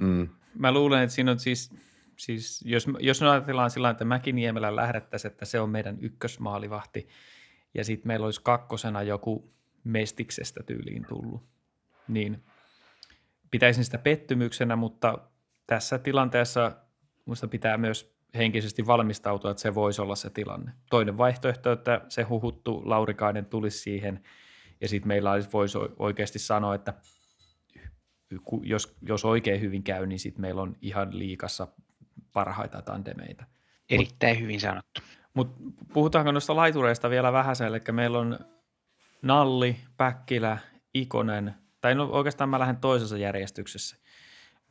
[0.00, 0.28] Mm.
[0.54, 1.74] Mä luulen, että siinä on siis,
[2.16, 7.08] siis jos, jos me ajatellaan sillä että Mäkiniemellä lähdettäisiin, että se on meidän ykkösmaalivahti,
[7.74, 11.42] ja sitten meillä olisi kakkosena joku Mestiksestä tyyliin tullut,
[12.08, 12.44] niin
[13.50, 15.18] pitäisin sitä pettymyksenä, mutta
[15.66, 16.76] tässä tilanteessa
[17.26, 20.72] minusta pitää myös henkisesti valmistautua, että se voisi olla se tilanne.
[20.90, 24.20] Toinen vaihtoehto, että se huhuttu Laurikainen tulisi siihen,
[24.80, 26.94] ja sitten meillä voisi oikeasti sanoa, että
[28.62, 31.68] jos, jos oikein hyvin käy, niin sitten meillä on ihan liikassa
[32.32, 33.44] parhaita tandemeita.
[33.90, 35.00] Erittäin Mut, hyvin sanottu.
[35.34, 35.62] Mutta
[35.92, 38.38] puhutaanko noista laitureista vielä vähän eli meillä on
[39.22, 40.58] Nalli, Päkkilä,
[40.94, 43.96] Ikonen, tai no oikeastaan mä lähden toisessa järjestyksessä.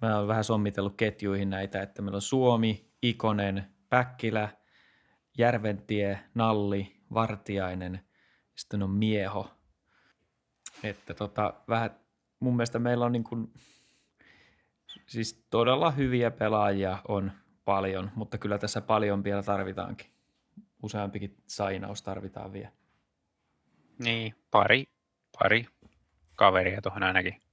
[0.02, 4.50] Mä oon vähän sommitellut ketjuihin näitä, että meillä on Suomi, Ikonen, Päkkilä,
[5.38, 8.00] Järventie, Nalli, Vartiainen,
[8.56, 9.52] sitten on Mieho.
[10.84, 12.00] Että tota, vähän,
[12.40, 13.54] mun mielestä meillä on niin kuin,
[15.08, 17.32] siis todella hyviä pelaajia on
[17.66, 20.08] paljon, mutta kyllä tässä paljon vielä tarvitaankin.
[20.84, 22.72] Useampikin sainaus tarvitaan vielä.
[24.04, 24.86] Niin, pari,
[25.40, 25.66] pari
[26.36, 27.49] kaveria tuohon ainakin.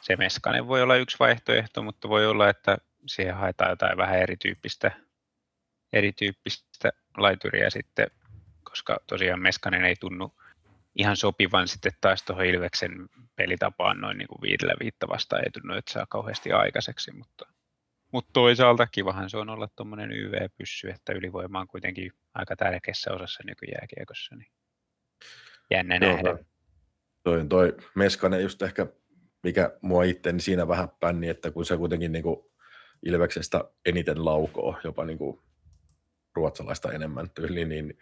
[0.00, 4.90] Se Meskanen voi olla yksi vaihtoehto, mutta voi olla, että siihen haetaan jotain vähän erityyppistä,
[5.92, 8.06] erityyppistä laituria sitten,
[8.62, 10.34] koska tosiaan Meskanen ei tunnu
[10.94, 15.74] ihan sopivan sitten taas tuohon Ilveksen pelitapaan noin niin kuin viidellä viitta vastaan ei tunnu,
[15.74, 17.46] että saa kauheasti aikaiseksi, mutta,
[18.12, 23.42] mutta toisaalta kivahan se on olla tuommoinen YV-pyssy, että ylivoima on kuitenkin aika tärkeässä osassa
[23.46, 24.52] nykyjääkiekossa, niin
[25.70, 26.38] jännä Joo, nähdä.
[27.22, 28.86] Toi, toi Meskanen just ehkä,
[29.42, 32.36] mikä mua itse, niin siinä vähän pänni, että kun se kuitenkin niin kuin
[33.02, 35.40] Ilveksestä eniten laukoo, jopa niin kuin
[36.34, 37.98] ruotsalaista enemmän tyyli, niin,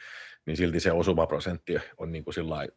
[0.46, 2.68] niin silti se osumaprosentti on niin kuin sillai,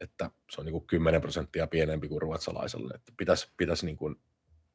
[0.00, 2.94] että se on niin kuin 10 prosenttia pienempi kuin ruotsalaiselle.
[2.94, 4.16] Että pitäisi, pitäisi niin kuin,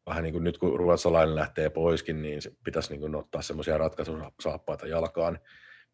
[0.06, 3.78] vähän niin kuin nyt kun ruotsalainen lähtee poiskin, niin se pitäisi niin kuin ottaa semmoisia
[3.78, 5.40] ratkaisusaappaita jalkaan,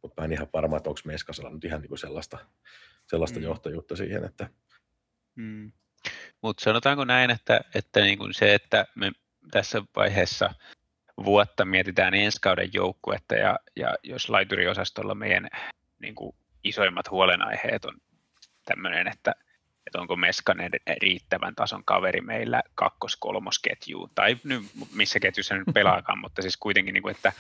[0.02, 2.38] mutta mä en ihan varma, että onko Meskasella nyt ihan niin kuin sellaista,
[3.08, 3.44] sellaista mm.
[3.44, 4.50] johtajuutta siihen, että
[5.36, 5.72] mm.
[6.42, 9.12] Mutta sanotaanko näin, että, että niin kuin se, että me
[9.52, 10.54] tässä vaiheessa
[11.26, 15.50] vuotta mietitään ensi kauden joukkuetta ja, ja jos laituriosastolla meidän
[16.00, 17.98] niin kuin isoimmat huolenaiheet on
[18.66, 19.36] tämmöinen, että,
[19.88, 24.64] että onko Meskanen riittävän tason kaveri meillä kakkos-kolmosketjuun, tai nyt
[24.96, 27.34] missä ketjussa nyt pelaakaan, mutta siis kuitenkin, niin kuin, että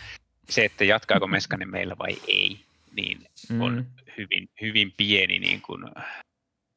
[0.49, 2.59] se, että jatkaako Meskanen meillä vai ei,
[2.95, 3.27] niin
[3.59, 3.85] on mm.
[4.17, 5.85] hyvin, hyvin pieni niin kuin,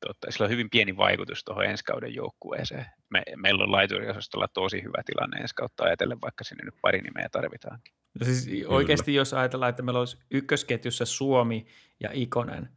[0.06, 2.86] totta, sillä on hyvin pieni vaikutus tuohon ensi kauden joukkueeseen.
[3.10, 7.28] Me, meillä on laituriosastolla tosi hyvä tilanne ensi kautta ajatellen, vaikka sinne nyt pari nimeä
[7.32, 7.94] tarvitaankin.
[8.20, 11.66] No siis oikeasti jos ajatellaan, että meillä olisi ykkösketjussa Suomi
[12.00, 12.68] ja Ikonen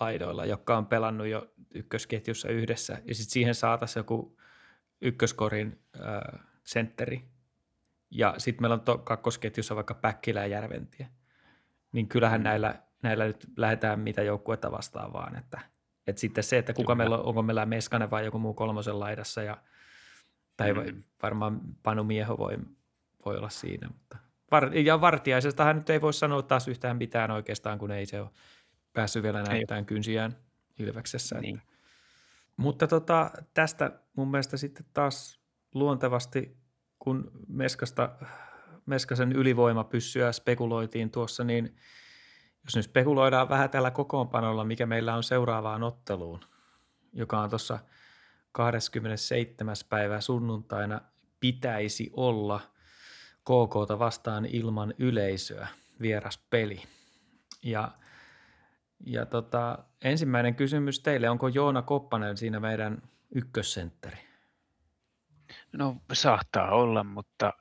[0.00, 4.36] laidoilla, jotka on pelannut jo ykkösketjussa yhdessä, ja sitten siihen saataisiin joku
[5.00, 7.24] ykköskorin äh, sentteri,
[8.10, 11.08] ja sitten meillä on to, kakkosketjussa vaikka Päkkilä ja Järventie,
[11.92, 12.44] niin kyllähän mm.
[12.44, 15.60] näillä, näillä nyt lähdetään mitä joukkuetta vastaan vaan, että–
[16.06, 19.42] et sitten se, että kuka meillä on, onko meillä Meskanen vai joku muu kolmosen laidassa,
[19.42, 19.56] ja,
[20.56, 21.02] tai mm.
[21.22, 22.56] varmaan Panu Mieho voi,
[23.24, 23.88] voi olla siinä.
[23.88, 24.16] Mutta
[24.50, 28.30] var, ja Vartiaisestahan nyt ei voi sanoa taas yhtään mitään oikeastaan, kun ei se ole
[28.92, 30.36] päässyt vielä näyttämään kynsiään
[30.78, 31.40] Ilveksessä.
[31.40, 31.56] Niin.
[31.56, 31.72] Että.
[32.56, 35.40] Mutta tota, tästä mun mielestä sitten taas
[35.74, 36.56] luontevasti,
[36.98, 38.10] kun Meskasta,
[38.86, 41.74] Meskasen ylivoimapyssyä spekuloitiin tuossa, niin–
[42.64, 46.40] jos nyt spekuloidaan vähän tällä kokoonpanolla, mikä meillä on seuraavaan otteluun,
[47.12, 47.78] joka on tuossa
[48.52, 49.76] 27.
[49.88, 51.00] päivä sunnuntaina,
[51.40, 52.60] pitäisi olla
[53.40, 55.68] KKta vastaan ilman yleisöä,
[56.00, 56.82] vieras peli.
[57.62, 57.90] Ja,
[59.06, 63.02] ja tota, ensimmäinen kysymys teille, onko Joona Koppanen siinä meidän
[63.34, 64.18] ykkössentteri?
[65.72, 67.52] No saattaa olla, mutta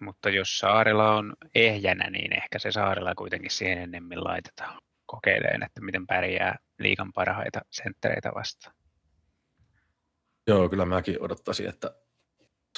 [0.00, 5.80] mutta jos Saarella on ehjänä, niin ehkä se Saarella kuitenkin siihen ennemmin laitetaan kokeileen, että
[5.80, 8.76] miten pärjää liikan parhaita senttereitä vastaan.
[10.46, 11.94] Joo, kyllä mäkin odottaisin, että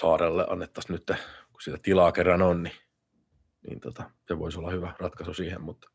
[0.01, 1.19] Saarelle annettaisiin nyt,
[1.53, 2.77] kun sitä tilaa kerran on, niin,
[3.69, 5.91] niin tota, se voisi olla hyvä ratkaisu siihen, mutta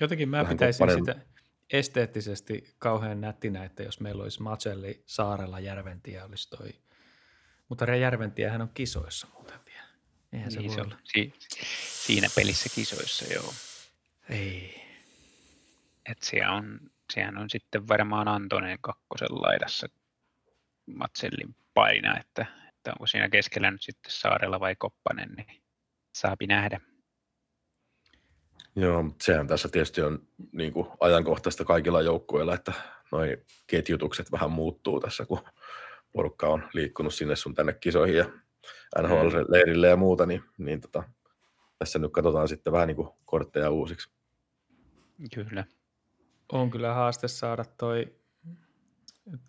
[0.00, 1.14] Jotenkin mä pitäisin koppanen...
[1.14, 1.26] sitä
[1.72, 6.68] esteettisesti kauhean nättinä, että jos meillä olisi Macelli, Saarella, Järventiä olisi toi.
[7.68, 9.75] Mutta Järventiähän on kisoissa muuten vielä.
[10.32, 11.34] Eihän se, niin, se on si-
[12.06, 13.54] siinä pelissä kisoissa, joo.
[14.28, 14.86] Ei.
[16.10, 16.80] Et siellä on,
[17.12, 19.86] sehän on sitten varmaan Antonen kakkosen laidassa
[20.86, 25.62] Matsellin paina, että, että onko siinä keskellä nyt sitten Saarella vai Koppanen, niin
[26.14, 26.80] saapi nähdä.
[28.76, 32.72] Joo, mutta sehän tässä tietysti on niin kuin ajankohtaista kaikilla joukkueilla, että
[33.12, 33.36] noin
[33.66, 35.40] ketjutukset vähän muuttuu tässä, kun
[36.12, 38.30] porukka on liikkunut sinne sun tänne kisoihin ja
[38.98, 41.02] NHL-leirille ja muuta, niin, niin tota,
[41.78, 44.10] tässä nyt katsotaan sitten vähän niin kuin kortteja uusiksi.
[45.34, 45.64] Kyllä.
[46.52, 48.14] On kyllä haaste saada toi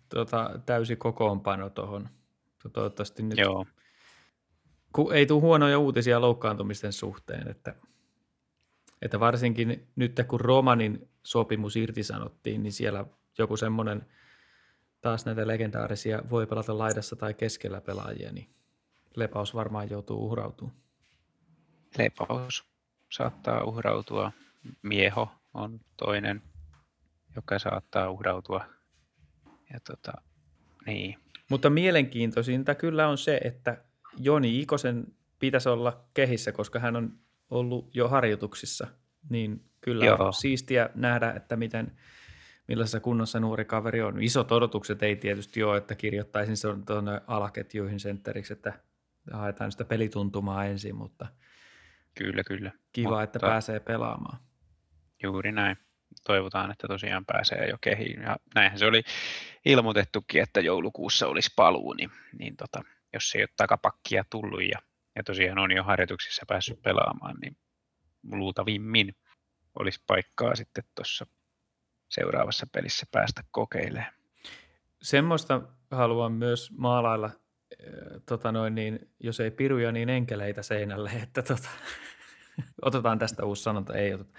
[0.08, 2.08] tota, täysi kokoonpano tuohon.
[2.72, 3.66] Toivottavasti nyt, Joo.
[4.92, 7.74] kun ei tule huonoja uutisia loukkaantumisten suhteen, että,
[9.02, 13.04] että varsinkin nyt kun Romanin sopimus irtisanottiin, niin siellä
[13.38, 14.06] joku semmoinen
[15.00, 18.50] taas näitä legendaarisia voi pelata laidassa tai keskellä pelaajia, niin
[19.16, 20.76] Lepaus varmaan joutuu uhrautumaan.
[21.98, 22.64] Lepaus
[23.10, 24.32] saattaa uhrautua.
[24.82, 26.42] Mieho on toinen,
[27.36, 28.64] joka saattaa uhrautua.
[29.72, 30.12] Ja tota,
[30.86, 31.18] niin.
[31.50, 33.84] Mutta mielenkiintoisinta kyllä on se, että
[34.18, 35.06] Joni Ikosen
[35.38, 37.18] pitäisi olla kehissä, koska hän on
[37.50, 38.86] ollut jo harjoituksissa.
[39.30, 40.16] Niin kyllä Joo.
[40.26, 41.92] on siistiä nähdä, että miten,
[42.68, 44.22] millaisessa kunnossa nuori kaveri on.
[44.22, 48.72] Isot odotukset ei tietysti ole, että kirjoittaisin sen tuonne alaketjuihin sentteriksi, että
[49.32, 51.26] haetaan sitä pelituntumaa ensin, mutta
[52.14, 52.72] Kyllä, kyllä.
[52.92, 54.38] kiva, Mutta- että pääsee pelaamaan.
[55.22, 55.76] Juuri näin.
[56.26, 58.22] Toivotaan, että tosiaan pääsee jo kehiin.
[58.22, 59.02] Ja näinhän se oli
[59.64, 64.78] ilmoitettukin, että joulukuussa olisi paluu, niin, niin tota, jos ei ole takapakkia tullut ja,
[65.16, 67.56] ja tosiaan on jo harjoituksissa päässyt pelaamaan, niin
[68.32, 69.16] luultavimmin
[69.78, 71.26] olisi paikkaa sitten tuossa
[72.08, 74.12] seuraavassa pelissä päästä kokeilemaan.
[75.02, 77.30] Semmoista haluan myös maalailla,
[78.26, 81.68] tota noin, niin, jos ei piruja, niin enkeleitä seinälle, että tota,
[82.82, 84.30] otetaan tästä uusi sanonta, ei oteta.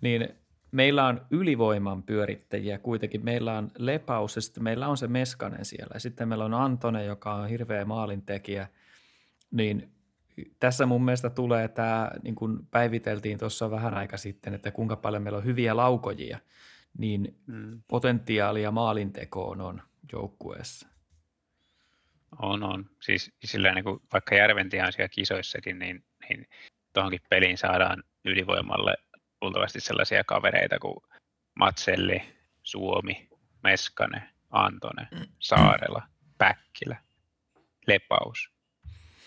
[0.00, 0.28] Niin
[0.70, 3.24] meillä on ylivoiman pyörittäjiä kuitenkin.
[3.24, 5.90] Meillä on Lepaus ja sitten meillä on se Meskanen siellä.
[5.94, 8.68] Ja sitten meillä on Antone, joka on hirveä maalintekijä.
[9.50, 9.92] Niin
[10.60, 15.22] tässä mun mielestä tulee tämä, niin kuin päiviteltiin tuossa vähän aika sitten, että kuinka paljon
[15.22, 16.38] meillä on hyviä laukojia,
[16.98, 17.82] niin Mm.
[17.88, 20.93] potentiaalia maalintekoon on joukkueessa.
[22.42, 22.90] On, on.
[23.00, 24.34] Siis sillä niin kuin, vaikka
[24.92, 26.48] siellä kisoissakin, niin, niin
[26.92, 28.94] tuohonkin peliin saadaan ylivoimalle
[29.40, 30.96] luultavasti sellaisia kavereita kuin
[31.54, 32.22] Matselli,
[32.62, 33.28] Suomi,
[33.62, 36.02] Meskanen, Antone, Saarela,
[36.38, 36.96] Päkkilä,
[37.86, 38.50] Lepaus,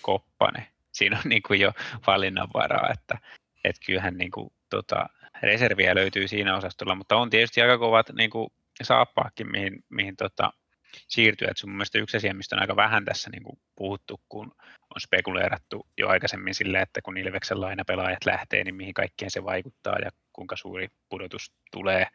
[0.02, 0.68] Koppane.
[0.92, 1.74] Siinä on niin kuin jo
[2.08, 3.18] valinnanvaraa, että,
[3.64, 5.10] että kyllähän niin kuin, tota,
[5.42, 8.50] reserviä löytyy siinä osastolla, mutta on tietysti aika kovat niin kuin,
[8.84, 10.54] saappaakin, mihin, mihin tota,
[11.08, 11.48] siirtyä.
[11.52, 14.22] Et se on mun mielestä yksi asia, mistä on aika vähän tässä niin kuin puhuttu,
[14.30, 14.52] kun
[14.96, 20.00] on spekuleerattu jo aikaisemmin sille, että kun Ilveksen lainapelaajat lähtee, niin mihin kaikkeen se vaikuttaa
[20.00, 22.08] ja kuinka suuri pudotus tulee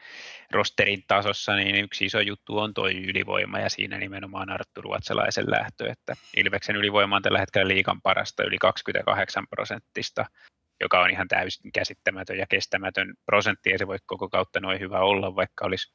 [0.50, 5.90] rosterin tasossa, niin yksi iso juttu on tuo ylivoima ja siinä nimenomaan Arttu Ruotsalaisen lähtö,
[5.90, 10.26] että Ilveksen ylivoima on tällä hetkellä liikan parasta yli 28 prosenttista,
[10.82, 14.98] joka on ihan täysin käsittämätön ja kestämätön prosentti, ei se voi koko kautta noin hyvä
[14.98, 15.94] olla, vaikka olisi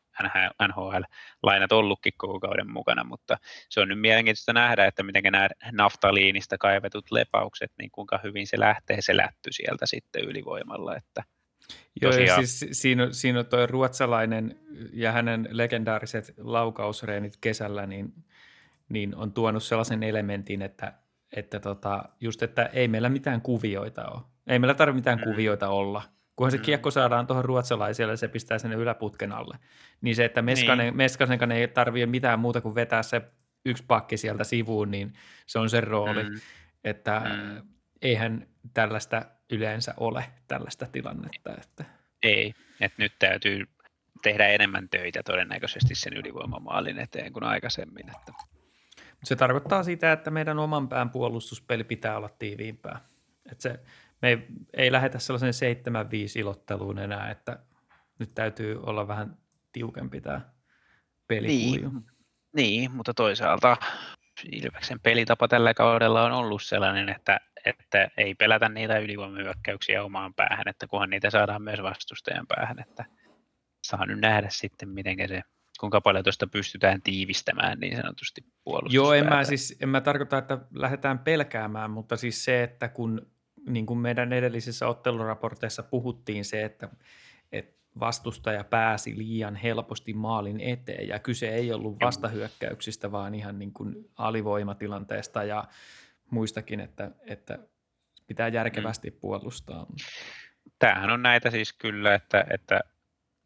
[0.67, 3.37] NHL-lainat ollutkin koko kauden mukana, mutta
[3.69, 8.59] se on nyt mielenkiintoista nähdä, että miten nämä naftaliinista kaivetut lepaukset, niin kuinka hyvin se
[8.59, 11.23] lähtee se lätty sieltä sitten ylivoimalla, että
[12.01, 14.59] Joo, ja siis siinä, on- siinä on tuo ruotsalainen
[14.93, 18.13] ja hänen legendaariset laukausreenit kesällä, niin,
[18.89, 20.93] niin on tuonut sellaisen elementin, että,
[21.31, 24.21] että tota, just, että ei meillä mitään kuvioita ole.
[24.47, 25.23] Ei meillä tarvitse mitään Mm.
[25.23, 26.03] kuvioita olla.
[26.35, 26.63] Kunhan se Mm.
[26.63, 29.57] kiekko saadaan tuohon ruotsalaiselle ja se pistää sen yläputken alle.
[30.01, 30.97] Niin se, että Meskanen, Niin.
[30.97, 33.21] Meskasenkaan ei tarvitse mitään muuta kuin vetää se
[33.65, 35.13] yksi pakki sieltä sivuun, niin
[35.45, 36.23] se on sen rooli.
[36.23, 36.39] Mm.
[36.83, 37.67] Että Mm.
[38.01, 41.53] eihän tällaista yleensä ole, tällaista tilannetta.
[41.63, 41.85] Että
[42.23, 43.67] Ei, että nyt täytyy
[44.23, 48.09] tehdä enemmän töitä todennäköisesti sen ylivoimamaalin eteen kuin aikaisemmin.
[48.09, 48.33] Että
[49.23, 52.99] Se tarkoittaa sitä, että meidän oman pään puolustuspeli pitää olla tiiviimpää.
[53.51, 53.79] Että se,
[54.21, 55.75] me ei, ei lähetä sellaisen
[56.35, 57.59] 7-5 ilotteluun enää, että
[58.19, 59.37] nyt täytyy olla vähän
[59.71, 60.41] tiukempi tämä
[61.27, 61.89] pelikulju.
[61.89, 62.03] Niin.
[62.53, 63.77] niin, mutta toisaalta
[64.51, 70.67] Ilveksen pelitapa tällä kaudella on ollut sellainen, että, että ei pelätä niitä ylivoimahyökkäyksiä omaan päähän,
[70.67, 73.05] että kunhan niitä saadaan myös vastustajan päähän, että
[73.83, 75.41] saa nyt nähdä sitten, miten se,
[75.79, 78.95] kuinka paljon tuosta pystytään tiivistämään niin sanotusti puolustuspäätä.
[78.95, 83.31] Joo, en mä, siis, en mä tarkoita, että lähdetään pelkäämään, mutta siis se, että kun
[83.67, 86.89] niin kuin meidän edellisissä otteluraporteissa puhuttiin se, että,
[87.51, 91.07] että vastustaja pääsi liian helposti maalin eteen.
[91.07, 95.63] Ja kyse ei ollut vastahyökkäyksistä, vaan ihan niin kuin alivoimatilanteesta ja
[96.31, 97.59] muistakin, että, että
[98.27, 99.85] pitää järkevästi puolustaa.
[100.79, 102.79] tämähän on näitä siis kyllä, että, että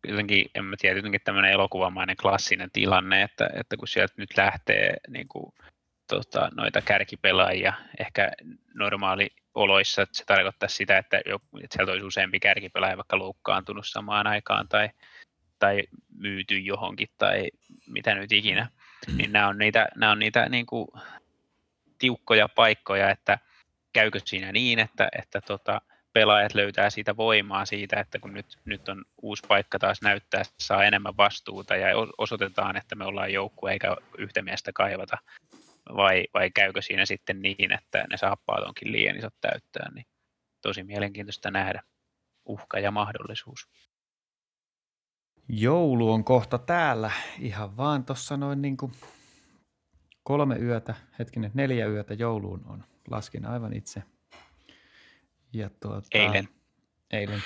[0.08, 4.94] jotenkin, en mä tiedä, jotenkin tämmöinen elokuvamainen klassinen tilanne, että, että kun sieltä nyt lähtee
[5.08, 5.54] niin kuin,
[6.08, 8.32] tota, noita kärkipelaajia, ehkä
[8.74, 13.88] normaali oloissa, että se tarkoittaa sitä, että, joku, että sieltä olisi useampi kärkipelaaja vaikka loukkaantunut
[13.88, 14.90] samaan aikaan tai,
[15.60, 15.84] tai
[16.18, 17.50] myyty johonkin tai
[17.88, 18.70] mitä nyt ikinä.
[19.18, 20.88] Niin nämä on niitä, nämä on niitä niin kuin,
[22.00, 23.40] tiukkoja paikkoja, että
[23.94, 25.82] käykö siinä niin, että, että tota,
[26.14, 30.54] pelaajat löytää siitä voimaa siitä, että kun nyt, nyt on uusi paikka taas näyttää, että
[30.58, 31.88] saa enemmän vastuuta ja
[32.18, 35.18] osoitetaan, että me ollaan joukkue eikä yhtä miestä kaivata,
[35.90, 40.06] vai, vai käykö siinä sitten niin, että ne saappaat onkin liian isot täyttää, niin
[40.62, 41.84] tosi mielenkiintoista nähdä
[42.46, 43.70] uhka ja mahdollisuus.
[45.50, 48.92] Joulu on kohta täällä, ihan vaan tuossa noin niin kuin
[50.24, 52.84] kolme yötä, hetkinen, neljä yötä jouluun on.
[53.10, 54.04] Laskin aivan itse.
[55.54, 56.48] Ja tuota, eilen.
[57.12, 57.44] Eilen.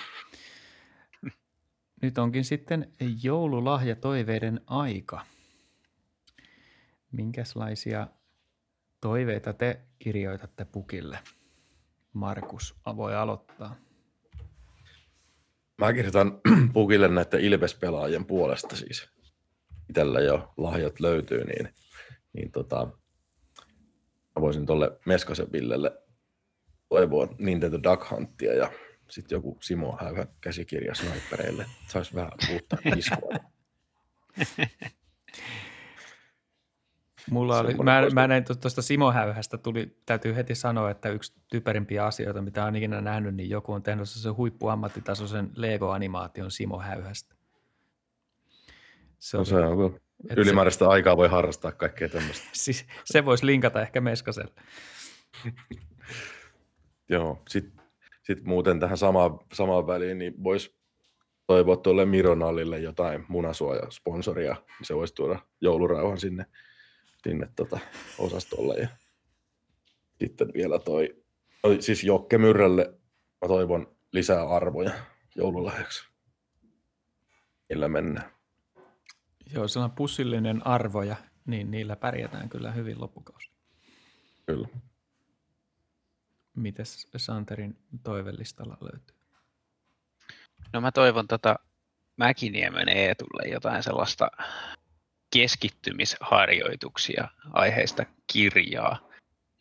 [2.01, 2.93] Nyt onkin sitten
[3.23, 5.25] joululahjatoiveiden aika.
[7.11, 8.07] Minkälaisia
[9.05, 11.19] toiveita te kirjoitatte pukille?
[12.13, 13.75] Markus voi aloittaa.
[15.77, 16.41] Mä kirjoitan
[16.73, 19.09] pukille näiden Ilves-pelaajien puolesta siis.
[19.89, 21.69] Itellä jo lahjat löytyy, niin,
[22.33, 22.87] niin tota,
[24.35, 25.91] mä voisin tuolle Meskasen Villelle
[26.89, 28.71] toivoa Nintendo Duck Huntia ja
[29.09, 31.65] sitten joku Simo Häyhä käsikirja snipereille.
[31.87, 33.33] Saisi vähän uutta iskua.
[37.31, 42.05] Mulla oli, mä, mä näin tuosta Simo Häyhästä, tuli, täytyy heti sanoa, että yksi typerimpiä
[42.05, 47.35] asioita, mitä on ikinä nähnyt, niin joku on tehnyt se huippuammattitasoisen Lego-animaation Simo Häyhästä.
[49.19, 49.99] Se, no, se on
[50.37, 52.47] ylimääräistä se, aikaa voi harrastaa kaikkea tämmöistä.
[52.63, 54.53] Siis, se voisi linkata ehkä Meskaselle.
[57.09, 57.81] Joo, sitten
[58.23, 60.75] sit muuten tähän samaan, samaan väliin, niin voisi
[61.47, 66.45] toivoa tuolle Mironallille jotain munasuojasponsoria, niin se voisi tuoda joulurauhan sinne,
[67.25, 67.79] sinne tota
[68.17, 68.75] osastolle.
[68.75, 68.87] Ja
[70.19, 71.23] sitten vielä toi,
[71.79, 72.99] siis Jokke Myrrälle
[73.41, 74.91] mä toivon lisää arvoja
[75.35, 76.07] joululahjaksi.
[77.69, 78.31] Millä mennään.
[79.53, 83.49] Joo, sellainen pussillinen arvoja, niin niillä pärjätään kyllä hyvin loppukausi.
[84.45, 84.67] Kyllä.
[86.55, 89.15] Mites Santerin toivellistalla löytyy?
[90.73, 91.55] No mä toivon tota
[92.17, 94.31] Mäkiniemen Eetulle jotain sellaista
[95.35, 99.09] keskittymisharjoituksia aiheista kirjaa,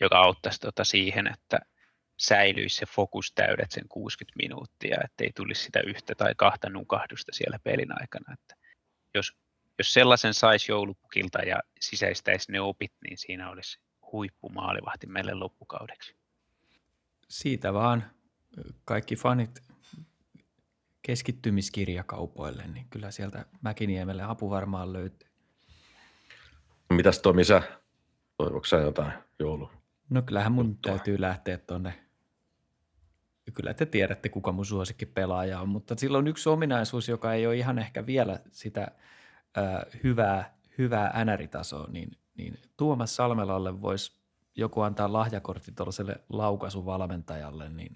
[0.01, 1.59] joka auttaisi tota siihen, että
[2.19, 7.59] säilyisi se fokus täydet sen 60 minuuttia, ettei tulisi sitä yhtä tai kahta nukahdusta siellä
[7.65, 8.35] pelin aikana.
[8.35, 8.57] Että
[9.15, 9.33] jos,
[9.79, 13.79] jos sellaisen saisi joulupukilta ja sisäistäisi ne opit, niin siinä olisi
[14.13, 16.15] huippumaalivahti meille loppukaudeksi
[17.29, 18.11] siitä vaan
[18.85, 19.63] kaikki fanit
[21.03, 25.34] keskittymiskirjakaupoille, niin kyllä sieltä Mäkiniemelle apu varmaan löytyy.
[26.95, 27.63] Mitäs Tomi sä?
[28.37, 29.71] Toivoiko sä jotain joulu?
[30.11, 30.93] No kyllähän mun juttua.
[30.93, 31.95] täytyy lähteä tonne.
[33.55, 37.47] Kyllä te tiedätte, kuka mun suosikki pelaaja on, mutta sillä on yksi ominaisuus, joka ei
[37.47, 38.89] ole ihan ehkä vielä sitä
[39.59, 44.13] äh, hyvää, hyvää NR-tasoa, niin, niin Tuomas Salmelalle voisi
[44.57, 47.95] joku antaa lahjakortti tuollaiselle laukaisuvalmentajalle, niin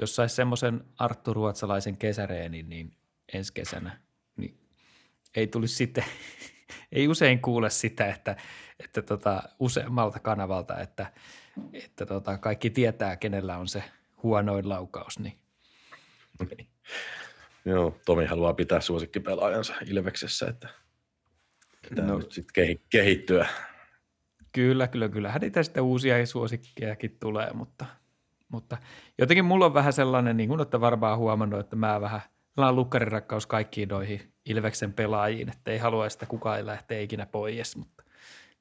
[0.00, 2.96] jos saisi semmoisen Arttu Ruotsalaisen kesäreenin, niin
[3.32, 4.00] ensi kesänä,
[4.36, 4.60] niin
[5.36, 6.04] ei tulisi sitten,
[6.92, 8.36] ei usein kuule sitä, että,
[8.84, 11.06] että tota, useammalta kanavalta, että,
[11.72, 13.84] että tota, kaikki tietää, kenellä on se
[14.22, 15.18] huonoin laukaus.
[15.18, 15.38] Niin.
[17.64, 20.68] Joo, Tomi haluaa pitää suosikkipelaajansa Ilveksessä, että
[21.88, 23.48] pitää no, nyt sitten kehittyä
[24.52, 25.38] Kyllä, kyllä, kyllä.
[25.40, 27.86] Niitä sitten uusia suosikkejakin tulee, mutta,
[28.48, 28.76] mutta
[29.18, 32.20] jotenkin mulla on vähän sellainen, niin kuin olette varmaan huomannut, että mä vähän,
[32.56, 37.76] mä on lukkarirakkaus kaikkiin noihin Ilveksen pelaajiin, että ei halua sitä kukaan lähteä ikinä pois,
[37.76, 38.04] mutta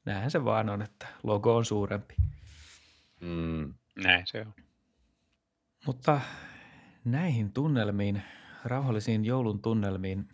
[0.05, 2.15] näinhän se vaan on, että logo on suurempi.
[3.19, 3.73] Mm,
[4.03, 4.53] näin se on.
[5.85, 6.21] Mutta
[7.05, 8.21] näihin tunnelmiin,
[8.65, 10.29] rauhallisiin joulun tunnelmiin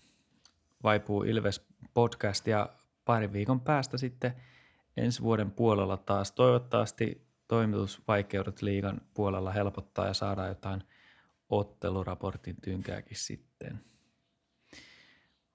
[0.83, 2.69] vaipuu Ilves podcast ja
[3.05, 4.33] parin viikon päästä sitten–
[4.97, 6.31] ensi vuoden puolella taas.
[6.31, 10.83] Toivottavasti toimitusvaikeudet liigan puolella helpottaa ja saadaan jotain
[11.49, 13.81] otteluraportin tynkääkin sitten.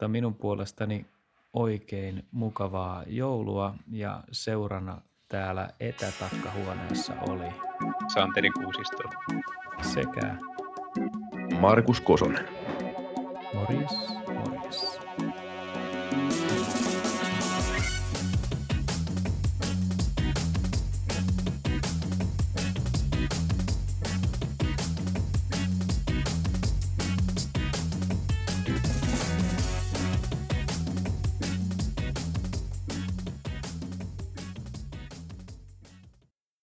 [0.01, 1.07] Mutta minun puolestani
[1.53, 7.49] oikein mukavaa joulua ja seurana täällä etätakkahuoneessa oli
[8.15, 9.03] Santeri Kuusisto
[9.83, 10.37] sekä
[11.61, 12.49] Markus Kosonen.
[13.55, 13.93] Morjes,
[14.35, 15.01] morjes.